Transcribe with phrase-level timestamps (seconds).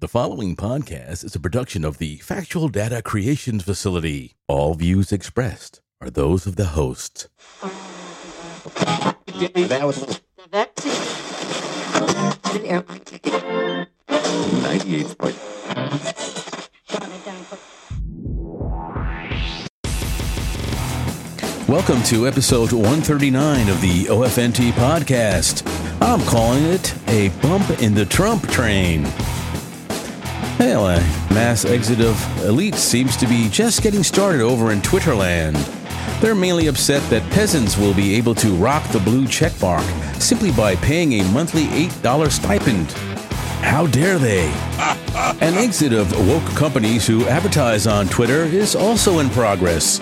[0.00, 4.36] The following podcast is a production of the Factual Data Creation Facility.
[4.46, 7.28] All views expressed are those of the host.
[21.66, 25.66] Welcome to episode 139 of the OFNT podcast.
[26.00, 29.04] I'm calling it a bump in the Trump train.
[30.58, 30.98] Hell, a
[31.32, 35.54] mass exit of elites seems to be just getting started over in Twitterland.
[36.20, 39.84] They're mainly upset that peasants will be able to rock the blue checkmark
[40.20, 42.90] simply by paying a monthly $8 stipend.
[43.62, 44.48] How dare they?
[45.40, 50.00] An exit of woke companies who advertise on Twitter is also in progress.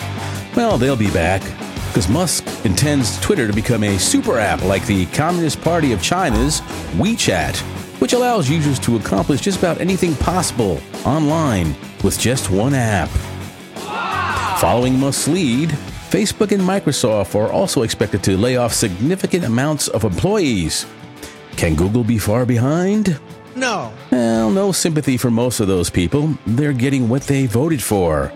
[0.57, 1.43] Well, they'll be back
[1.89, 6.63] because Musk intends Twitter to become a super app like the Communist Party of China's
[6.97, 7.63] WeChat,
[7.99, 13.09] which allows users to accomplish just about anything possible online with just one app.
[14.61, 15.71] Following Musk's lead,
[16.11, 20.87] Facebook and Microsoft are also expected to lay off significant amounts of employees.
[21.57, 23.19] Can Google be far behind?
[23.55, 23.93] No.
[24.11, 26.37] Well, no sympathy for most of those people.
[26.47, 28.33] They're getting what they voted for.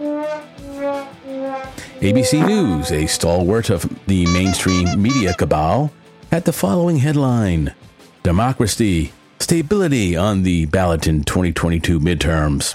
[2.00, 5.92] ABC News, a stalwart of the mainstream media cabal,
[6.30, 7.74] had the following headline
[8.22, 12.72] Democracy, stability on the ballot in 2022 midterms.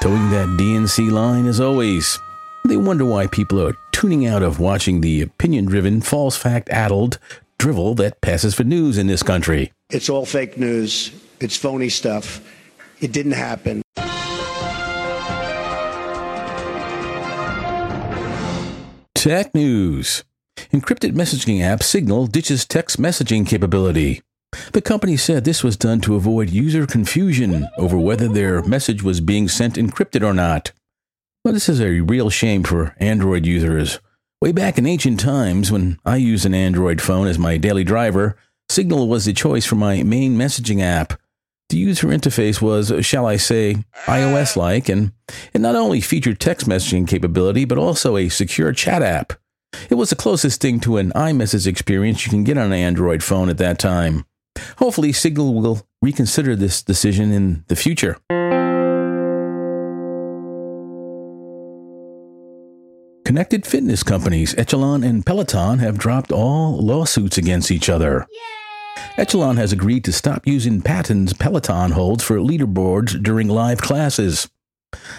[0.00, 2.18] Toeing that DNC line as always.
[2.64, 7.18] They wonder why people are tuning out of watching the opinion driven, false fact addled
[7.58, 9.72] drivel that passes for news in this country.
[9.90, 11.10] It's all fake news.
[11.40, 12.40] It's phony stuff.
[13.00, 13.82] It didn't happen.
[19.14, 20.24] Tech news.
[20.72, 24.22] Encrypted messaging app Signal ditches text messaging capability.
[24.72, 29.20] The company said this was done to avoid user confusion over whether their message was
[29.20, 30.72] being sent encrypted or not.
[31.44, 33.98] Well, this is a real shame for Android users.
[34.40, 38.36] Way back in ancient times, when I used an Android phone as my daily driver,
[38.68, 41.18] Signal was the choice for my main messaging app.
[41.70, 45.12] The user interface was, shall I say, iOS like, and
[45.52, 49.32] it not only featured text messaging capability, but also a secure chat app.
[49.90, 53.22] It was the closest thing to an iMessage experience you can get on an Android
[53.22, 54.24] phone at that time.
[54.78, 58.18] Hopefully, Signal will reconsider this decision in the future.
[63.24, 68.26] Connected fitness companies Echelon and Peloton have dropped all lawsuits against each other.
[69.18, 74.48] Echelon has agreed to stop using patents Peloton holds for leaderboards during live classes.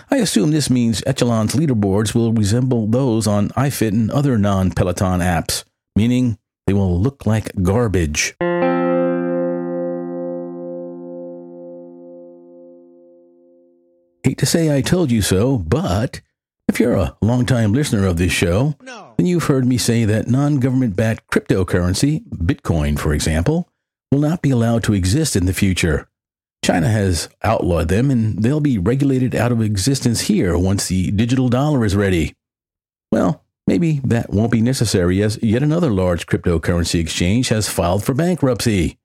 [0.09, 5.19] I assume this means Echelon's leaderboards will resemble those on iFit and other non Peloton
[5.19, 5.63] apps,
[5.95, 8.35] meaning they will look like garbage.
[14.29, 16.21] Hate to say I told you so, but
[16.67, 19.15] if you're a longtime listener of this show, No.
[19.17, 23.67] then you've heard me say that non government backed cryptocurrency, Bitcoin for example,
[24.11, 26.07] will not be allowed to exist in the future.
[26.63, 31.49] China has outlawed them and they'll be regulated out of existence here once the digital
[31.49, 32.35] dollar is ready.
[33.11, 38.13] Well, maybe that won't be necessary as yet another large cryptocurrency exchange has filed for
[38.13, 38.99] bankruptcy.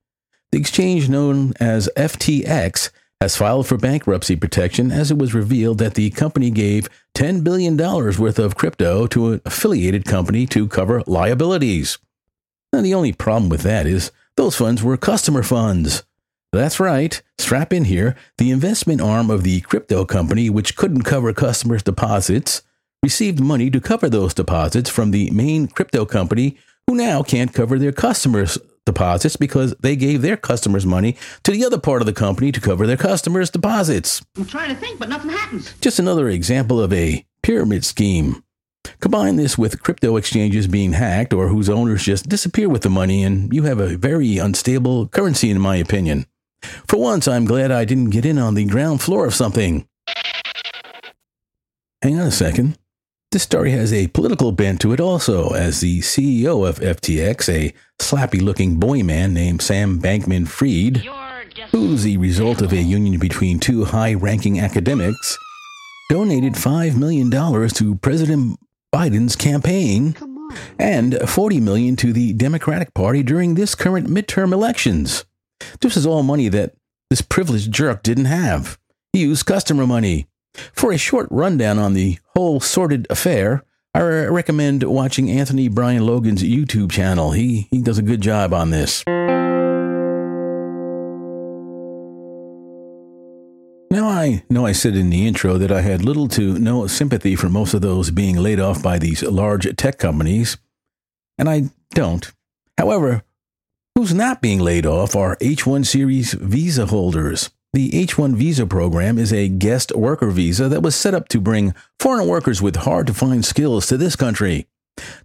[0.52, 2.90] The exchange known as FTX
[3.24, 7.74] has filed for bankruptcy protection as it was revealed that the company gave $10 billion
[7.74, 11.96] worth of crypto to an affiliated company to cover liabilities.
[12.70, 16.04] The only problem with that is those funds were customer funds.
[16.52, 18.14] That's right, strap in here.
[18.36, 22.60] The investment arm of the crypto company, which couldn't cover customers' deposits,
[23.02, 27.78] received money to cover those deposits from the main crypto company, who now can't cover
[27.78, 32.12] their customers' deposits because they gave their customers money to the other part of the
[32.12, 34.22] company to cover their customers' deposits.
[34.36, 35.74] I'm trying to think, but nothing happens.
[35.80, 38.42] Just another example of a pyramid scheme.
[39.00, 43.24] Combine this with crypto exchanges being hacked or whose owners just disappear with the money,
[43.24, 46.26] and you have a very unstable currency, in my opinion.
[46.86, 49.86] For once, I'm glad I didn't get in on the ground floor of something.
[52.02, 52.78] Hang on a second.
[53.34, 57.74] This story has a political bent to it also, as the CEO of FTX, a
[57.98, 60.98] slappy looking boy man named Sam Bankman Fried,
[61.72, 65.36] who's the result of a union between two high ranking academics,
[66.08, 68.56] donated $5 million to President
[68.94, 70.14] Biden's campaign
[70.78, 75.24] and 40 million to the Democratic Party during this current midterm elections.
[75.80, 76.76] This is all money that
[77.10, 78.78] this privileged jerk didn't have.
[79.12, 80.28] He used customer money.
[80.72, 83.64] For a short rundown on the whole sordid affair,
[83.94, 87.30] I recommend watching Anthony Brian Logan's YouTube channel.
[87.30, 89.04] He, he does a good job on this.
[93.90, 97.36] Now, I know I said in the intro that I had little to no sympathy
[97.36, 100.56] for most of those being laid off by these large tech companies,
[101.38, 102.32] and I don't.
[102.76, 103.22] However,
[103.94, 107.50] who's not being laid off are H 1 series visa holders.
[107.74, 111.40] The H 1 visa program is a guest worker visa that was set up to
[111.40, 114.66] bring foreign workers with hard to find skills to this country.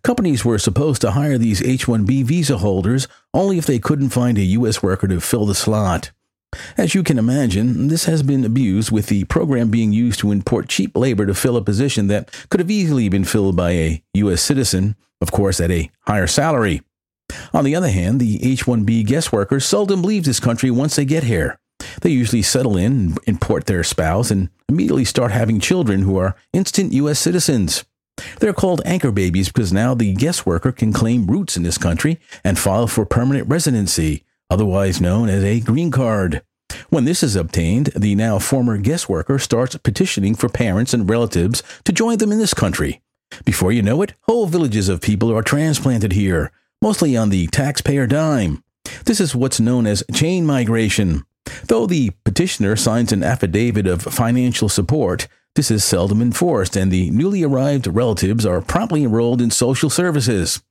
[0.03, 4.35] Companies were supposed to hire these H 1B visa holders only if they couldn't find
[4.39, 4.81] a U.S.
[4.81, 6.09] worker to fill the slot.
[6.75, 10.69] As you can imagine, this has been abused with the program being used to import
[10.69, 14.41] cheap labor to fill a position that could have easily been filled by a U.S.
[14.41, 16.81] citizen, of course, at a higher salary.
[17.53, 21.05] On the other hand, the H 1B guest workers seldom leave this country once they
[21.05, 21.58] get here.
[22.01, 26.93] They usually settle in, import their spouse, and immediately start having children who are instant
[26.93, 27.19] U.S.
[27.19, 27.85] citizens.
[28.39, 32.19] They're called anchor babies because now the guest worker can claim roots in this country
[32.43, 36.41] and file for permanent residency, otherwise known as a green card.
[36.89, 41.63] When this is obtained, the now former guest worker starts petitioning for parents and relatives
[41.85, 43.01] to join them in this country.
[43.45, 48.07] Before you know it, whole villages of people are transplanted here, mostly on the taxpayer
[48.07, 48.63] dime.
[49.05, 51.25] This is what's known as chain migration.
[51.67, 57.09] Though the petitioner signs an affidavit of financial support, this is seldom enforced, and the
[57.09, 60.61] newly arrived relatives are promptly enrolled in social services.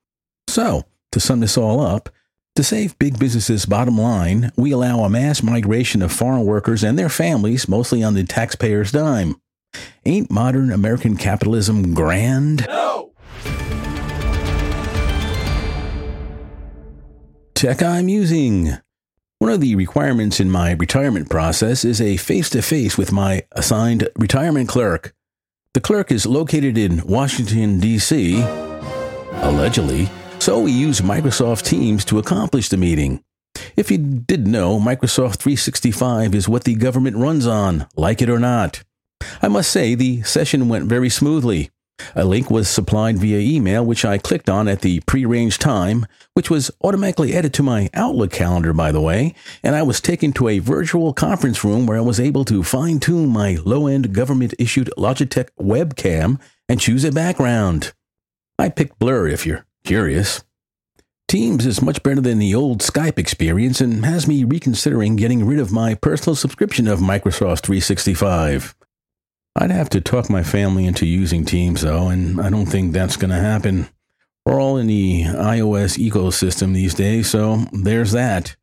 [0.48, 2.08] So, to sum this all up,
[2.56, 6.98] to save big businesses' bottom line, we allow a mass migration of foreign workers and
[6.98, 9.40] their families, mostly on the taxpayer's dime.
[10.04, 12.66] Ain't modern American capitalism grand?
[12.66, 13.12] No!
[17.54, 18.78] Tech I'm using.
[19.40, 23.44] One of the requirements in my retirement process is a face to face with my
[23.52, 25.14] assigned retirement clerk.
[25.74, 32.68] The clerk is located in Washington, D.C., allegedly, so we use Microsoft Teams to accomplish
[32.68, 33.22] the meeting.
[33.76, 38.40] If you didn't know, Microsoft 365 is what the government runs on, like it or
[38.40, 38.82] not.
[39.40, 41.70] I must say, the session went very smoothly.
[42.14, 46.50] A link was supplied via email, which I clicked on at the prearranged time, which
[46.50, 50.48] was automatically added to my Outlook calendar, by the way, and I was taken to
[50.48, 54.54] a virtual conference room where I was able to fine tune my low end government
[54.58, 57.92] issued Logitech webcam and choose a background.
[58.58, 60.44] I picked Blur if you're Curious.
[61.28, 65.58] Teams is much better than the old Skype experience and has me reconsidering getting rid
[65.58, 68.74] of my personal subscription of Microsoft 365.
[69.60, 73.16] I'd have to talk my family into using Teams, though, and I don't think that's
[73.16, 73.88] going to happen.
[74.46, 78.54] We're all in the iOS ecosystem these days, so there's that.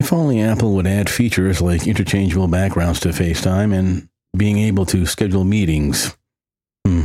[0.00, 5.06] If only Apple would add features like interchangeable backgrounds to FaceTime and being able to
[5.06, 6.16] schedule meetings.
[6.84, 7.04] Hmm.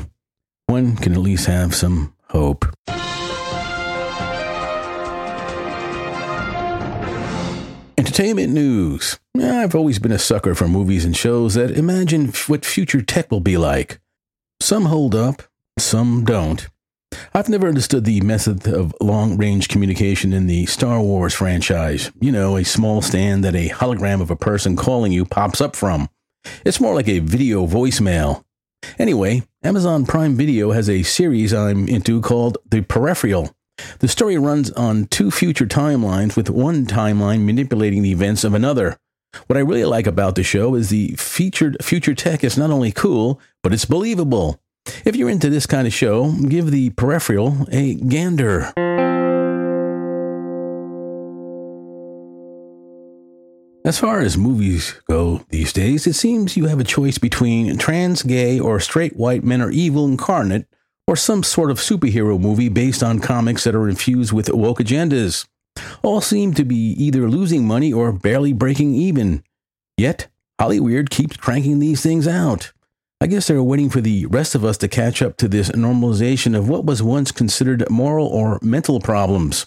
[0.66, 2.66] One can at least have some hope.
[8.00, 9.20] Entertainment news.
[9.38, 13.42] I've always been a sucker for movies and shows that imagine what future tech will
[13.42, 14.00] be like.
[14.62, 15.44] Some hold up,
[15.78, 16.66] some don't.
[17.34, 22.10] I've never understood the method of long range communication in the Star Wars franchise.
[22.22, 25.76] You know, a small stand that a hologram of a person calling you pops up
[25.76, 26.08] from.
[26.64, 28.46] It's more like a video voicemail.
[28.98, 33.54] Anyway, Amazon Prime Video has a series I'm into called The Peripheral.
[34.00, 38.98] The story runs on two future timelines, with one timeline manipulating the events of another.
[39.48, 42.92] What I really like about the show is the featured future tech is not only
[42.92, 44.60] cool, but it's believable.
[45.06, 48.74] If you're into this kind of show, give the peripheral a gander.
[53.86, 58.24] As far as movies go these days, it seems you have a choice between trans,
[58.24, 60.68] gay, or straight white men are evil incarnate
[61.10, 65.48] or some sort of superhero movie based on comics that are infused with woke agendas.
[66.04, 69.44] All seem to be either losing money or barely breaking even.
[69.98, 70.28] Yet,
[70.60, 72.74] Hollywood keeps cranking these things out.
[73.20, 76.56] I guess they're waiting for the rest of us to catch up to this normalization
[76.56, 79.66] of what was once considered moral or mental problems.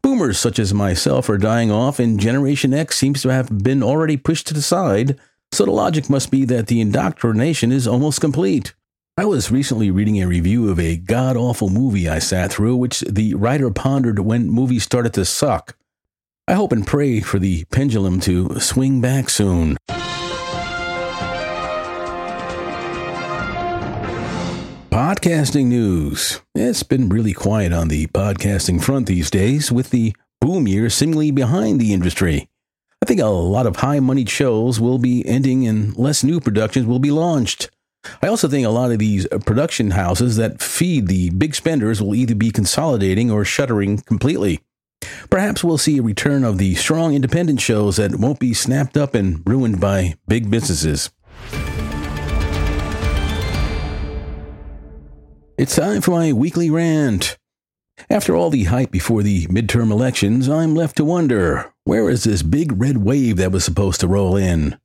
[0.00, 4.16] Boomers such as myself are dying off, and Generation X seems to have been already
[4.16, 5.20] pushed to the side,
[5.52, 8.72] so the logic must be that the indoctrination is almost complete.
[9.18, 13.00] I was recently reading a review of a god awful movie I sat through, which
[13.00, 15.76] the writer pondered when movies started to suck.
[16.46, 19.76] I hope and pray for the pendulum to swing back soon.
[24.88, 26.40] Podcasting news.
[26.54, 31.32] It's been really quiet on the podcasting front these days, with the boom year seemingly
[31.32, 32.48] behind the industry.
[33.02, 36.86] I think a lot of high moneyed shows will be ending and less new productions
[36.86, 37.68] will be launched.
[38.22, 42.02] I also think a lot of these uh, production houses that feed the big spenders
[42.02, 44.60] will either be consolidating or shuttering completely.
[45.30, 49.14] Perhaps we'll see a return of the strong independent shows that won't be snapped up
[49.14, 51.10] and ruined by big businesses.
[55.56, 57.36] It's time for my weekly rant.
[58.08, 62.42] After all the hype before the midterm elections, I'm left to wonder where is this
[62.42, 64.78] big red wave that was supposed to roll in?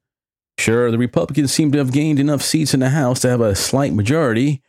[0.57, 3.55] Sure, the Republicans seem to have gained enough seats in the House to have a
[3.55, 4.62] slight majority,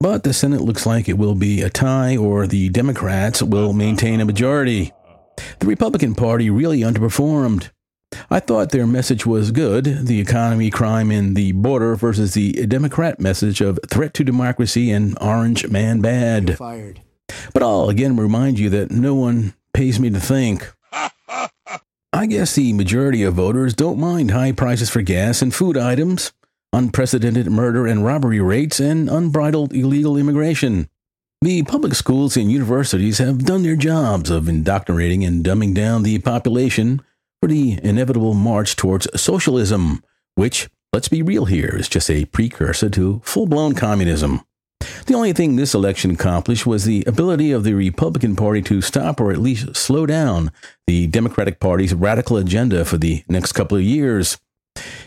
[0.00, 4.20] but the Senate looks like it will be a tie or the Democrats will maintain
[4.20, 4.92] a majority.
[5.58, 7.70] The Republican Party really underperformed.
[8.30, 13.20] I thought their message was good the economy, crime, and the border versus the Democrat
[13.20, 16.56] message of threat to democracy and orange man bad.
[16.56, 17.02] Fired.
[17.52, 20.72] But I'll again remind you that no one pays me to think.
[22.18, 26.32] I guess the majority of voters don't mind high prices for gas and food items,
[26.72, 30.88] unprecedented murder and robbery rates, and unbridled illegal immigration.
[31.42, 36.18] The public schools and universities have done their jobs of indoctrinating and dumbing down the
[36.18, 37.02] population
[37.40, 40.02] for the inevitable march towards socialism,
[40.34, 44.40] which, let's be real here, is just a precursor to full blown communism.
[45.08, 49.22] The only thing this election accomplished was the ability of the Republican Party to stop
[49.22, 50.52] or at least slow down
[50.86, 54.36] the Democratic Party's radical agenda for the next couple of years.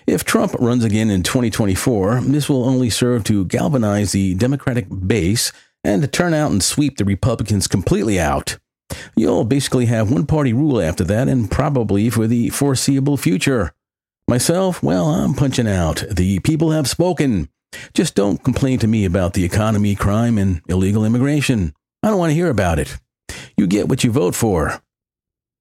[0.08, 5.52] If Trump runs again in 2024, this will only serve to galvanize the Democratic base
[5.84, 8.58] and to turn out and sweep the Republicans completely out.
[9.16, 13.72] You'll basically have one party rule after that, and probably for the foreseeable future.
[14.28, 16.04] Myself, well, I'm punching out.
[16.10, 17.50] The people have spoken.
[17.94, 21.74] Just don't complain to me about the economy, crime, and illegal immigration.
[22.04, 22.98] I don't want to hear about it.
[23.58, 24.82] You get what you vote for.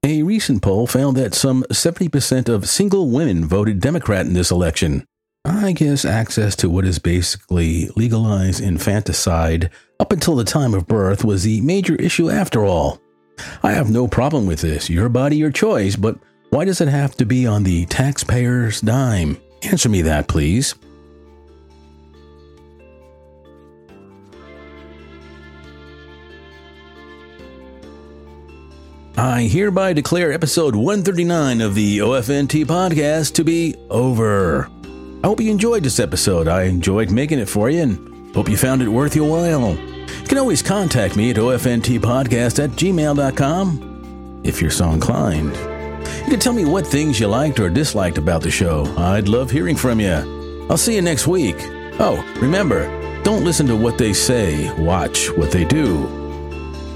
[0.05, 5.05] A recent poll found that some 70% of single women voted Democrat in this election.
[5.45, 11.25] I guess access to what is basically legalized infanticide up until the time of birth
[11.25, 13.01] was the major issue after all.
[13.63, 14.89] I have no problem with this.
[14.89, 16.19] Your body, your choice, but
[16.51, 19.39] why does it have to be on the taxpayer's dime?
[19.63, 20.75] Answer me that, please.
[29.21, 34.71] I hereby declare episode 139 of the OFNT podcast to be over.
[35.23, 36.49] I hope you enjoyed this episode.
[36.49, 39.75] I enjoyed making it for you and hope you found it worth your while.
[39.75, 45.55] You can always contact me at ofntpodcast at gmail.com if you're so inclined.
[46.25, 48.87] You can tell me what things you liked or disliked about the show.
[48.97, 50.67] I'd love hearing from you.
[50.71, 51.57] I'll see you next week.
[52.01, 52.89] Oh, remember,
[53.23, 56.20] don't listen to what they say, watch what they do.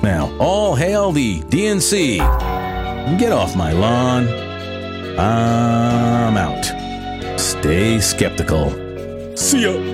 [0.04, 2.18] Now, all hail the DNC.
[3.18, 4.28] Get off my lawn.
[5.18, 7.40] I'm out.
[7.40, 8.68] Stay skeptical.
[9.34, 9.93] See ya.